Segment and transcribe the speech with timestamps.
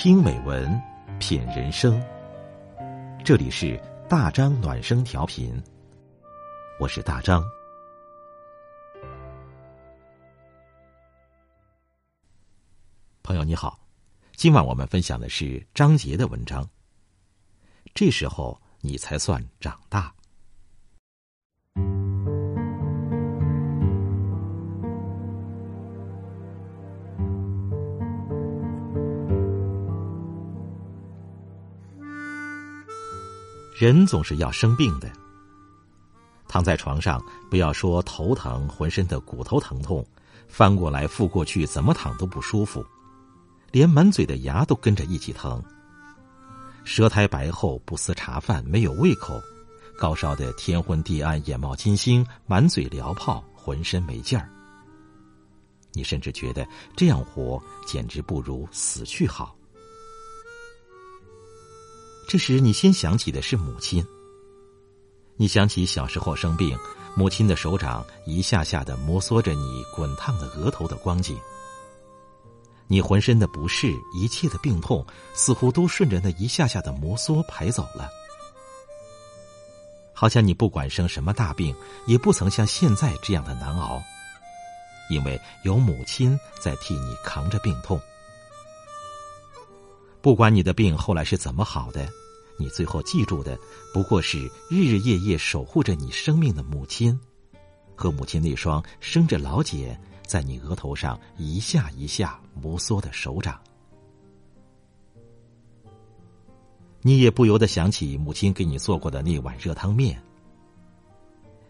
[0.00, 0.80] 听美文，
[1.18, 2.00] 品人生。
[3.24, 3.76] 这里是
[4.08, 5.60] 大张暖声调频，
[6.78, 7.42] 我是大张。
[13.24, 13.76] 朋友你好，
[14.36, 16.64] 今晚我们分享的是张杰的文章。
[17.92, 20.14] 这时候你才算长大。
[33.78, 35.08] 人总是要生病的。
[36.48, 40.04] 躺在床上，不要说头疼，浑身的骨头疼痛，
[40.48, 42.84] 翻过来覆过去，怎么躺都不舒服，
[43.70, 45.62] 连满嘴的牙都跟着一起疼。
[46.82, 49.40] 舌苔白厚，不思茶饭，没有胃口，
[49.96, 54.50] 高烧的天昏地暗，眼冒金星，满嘴燎泡，浑身没劲儿。
[55.92, 59.54] 你甚至觉得这样活简直不如死去好。
[62.28, 64.06] 这时，你先想起的是母亲。
[65.36, 66.78] 你想起小时候生病，
[67.16, 71.38] 母亲的手掌一下下的摩挲着你滚烫的额头的光景。
[72.86, 78.10] 你浑身的不适，一切的病痛，似乎都顺着那一下下的摩挲排走了。
[80.12, 81.74] 好像你不管生什么大病，
[82.06, 84.02] 也不曾像现在这样的难熬，
[85.08, 87.98] 因为有母亲在替你扛着病痛。
[90.20, 92.08] 不管你的病后来是怎么好的，
[92.58, 93.58] 你最后记住的
[93.94, 97.18] 不过是日日夜夜守护着你生命的母亲，
[97.94, 103.60] 和母亲那双生着老茧在你额头上一下一下摩挲的手掌。
[107.00, 110.20] 你也不由得想起母亲给你做过的那碗热汤面。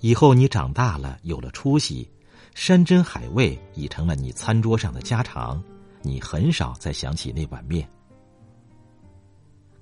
[0.00, 2.10] 以后你长大了，有了出息，
[2.54, 5.62] 山珍海味已成了你餐桌上的家常，
[6.02, 7.88] 你很少再想起那碗面。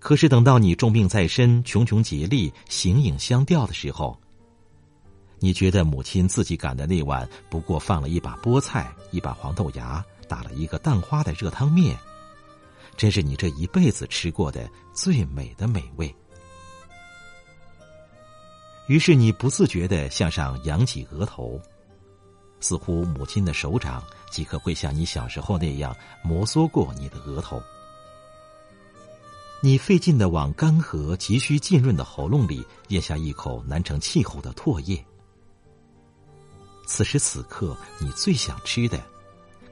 [0.00, 4.18] 可是等到你重病在身、穷穷竭力、形影相吊的时候，
[5.38, 11.96] 你觉得母亲自己擀的那碗不过放了一把菠菜、一把黄豆芽、打了一个蛋花的热汤面，
[12.96, 16.12] 真是你这一辈子吃过的最美的美味。
[18.86, 21.60] 于是你不自觉的向上扬起额头，
[22.58, 25.94] 似乎母亲的手掌即刻会像你小时候那样
[26.24, 27.62] 摩挲过你的额头。
[29.62, 35.04] 你费劲的往干涸、急需浸润的喉咙里咽下一口难成气候的唾液。
[36.86, 38.98] 此时此刻，你最想吃的，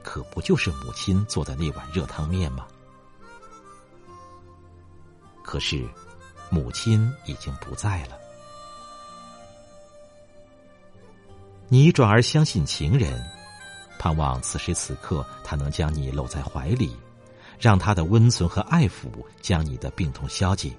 [0.03, 2.67] 可不就是母亲做的那碗热汤面吗？
[5.43, 5.89] 可是，
[6.51, 8.15] 母亲已经不在了。
[11.67, 13.19] 你转而相信情人，
[13.97, 16.95] 盼望此时此刻他能将你搂在怀里。
[17.59, 19.09] 让他的温存和爱抚
[19.41, 20.71] 将你的病痛消解。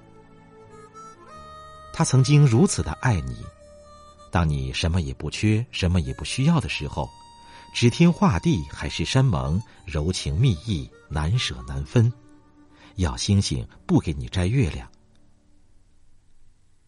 [1.93, 3.37] 他曾经如此的爱你，
[4.31, 7.09] 当你什么也不缺、什么也不需要的时候，
[7.73, 12.11] 指天画地、海誓山盟、柔情蜜意、难舍难分，
[12.95, 14.89] 要星星不给你摘月亮。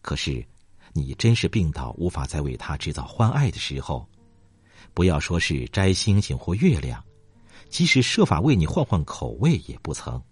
[0.00, 0.44] 可是，
[0.92, 4.08] 你真是病倒无法再为他制造欢爱的时候，
[4.92, 7.02] 不要说是摘星星或月亮。
[7.74, 10.22] 即使设法为你换换口味，也不曾。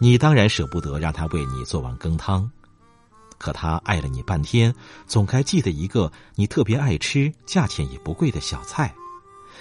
[0.00, 2.50] 你当然舍不得让他为你做碗羹汤，
[3.38, 4.74] 可他爱了你半天，
[5.06, 8.92] 总该记得一个你特别爱吃、价钱也不贵的小菜，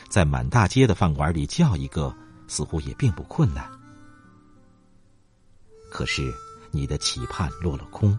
[0.09, 2.11] 在满大街的饭馆里叫一个，
[2.47, 3.69] 似乎也并不困难。
[5.91, 6.33] 可是
[6.71, 8.17] 你的期盼落了空。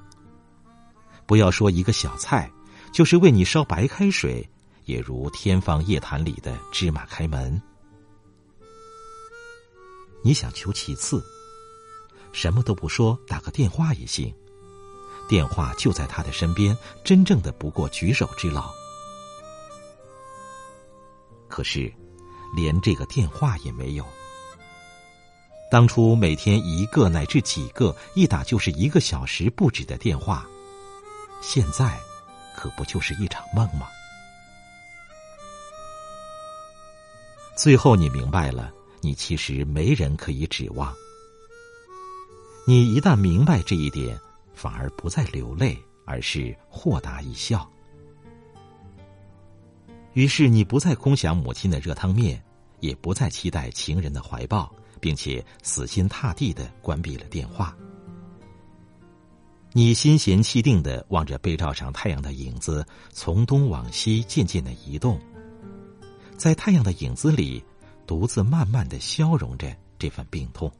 [1.26, 2.48] 不要说一个小菜，
[2.92, 4.48] 就是为你烧白开水。
[4.86, 7.60] 也如天方夜谭里的芝麻开门，
[10.22, 11.22] 你想求其次，
[12.32, 14.32] 什么都不说，打个电话也行。
[15.28, 18.72] 电话就在他的身边，真正的不过举手之劳。
[21.48, 21.92] 可是，
[22.54, 24.06] 连这个电话也没有。
[25.68, 30.46] 当初每天一个乃至几个，一打就是一个小时不止的电话，
[31.42, 31.98] 现在
[32.56, 33.88] 可不就是一场梦吗？
[37.56, 38.70] 最后，你明白了，
[39.00, 40.94] 你其实没人可以指望。
[42.66, 44.20] 你一旦明白这一点，
[44.52, 47.66] 反而不再流泪，而是豁达一笑。
[50.12, 52.42] 于是，你不再空想母亲的热汤面，
[52.80, 54.70] 也不再期待情人的怀抱，
[55.00, 57.74] 并且死心塌地的关闭了电话。
[59.72, 65.18] 你心闲气定的望着被罩上太阳的影子，从东往西渐渐的移动。
[66.36, 67.64] 在太阳的影子里，
[68.06, 70.70] 独自慢慢的消融着，这份病痛。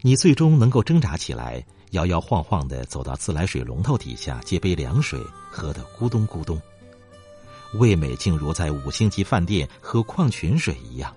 [0.00, 5.20] 你最终能够挣扎起来，摇摇晃晃的走到自来水龙头底下接杯凉水，
[5.50, 6.60] 喝得咕咚咕咚，
[7.74, 11.14] 味美竟如在五星级饭店喝矿泉水一样。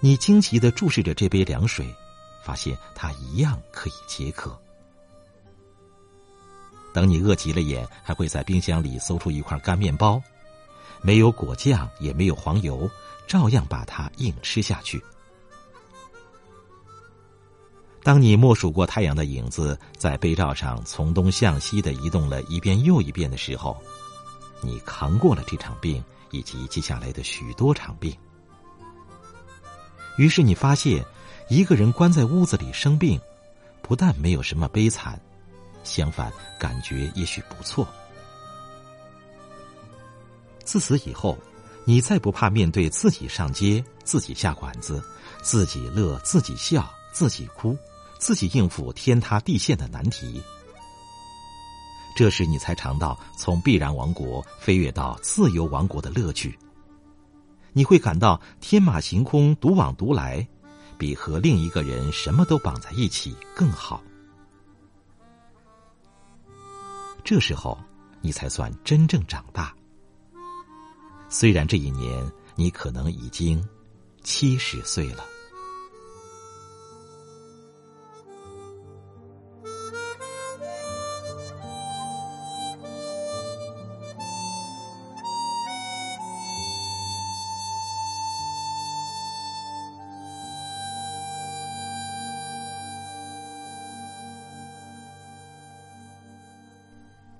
[0.00, 1.86] 你惊奇的注视着这杯凉水，
[2.44, 4.60] 发现它一样可以解渴。
[6.92, 10.20] 等你饿急了眼，还会在冰箱里搜出一块干面包，
[11.02, 12.88] 没有果酱，也没有黄油，
[13.26, 15.02] 照样把它硬吃下去。
[18.02, 23.76] 当你默数过太阳的影子在杯罩上从东向西的移动了一遍又一遍的时候，
[24.62, 28.16] 你扛过了这场病以及接下来的许多场病。
[30.16, 31.04] 于是你发现，
[31.48, 33.20] 一个人关在屋子里生病，
[33.82, 35.20] 不但没有什么悲惨，
[35.88, 37.88] 相反，感觉也许不错。
[40.64, 41.36] 自此以后，
[41.84, 45.02] 你再不怕面对自己上街、自己下馆子、
[45.42, 47.76] 自己乐、自己笑、自己哭。
[48.20, 50.42] 自己应付天塌地陷的难题，
[52.16, 56.58] 这时你才尝到从必然王国飞跃到自由王国的乐趣。
[57.72, 60.44] 你会感到天马行空、独往独来，
[60.98, 64.02] 比和另一个人什么都绑在一起更好。
[67.28, 67.78] 这时候，
[68.22, 69.74] 你才算真正长大。
[71.28, 72.24] 虽然这一年
[72.56, 73.62] 你可能已经
[74.22, 75.22] 七十岁了。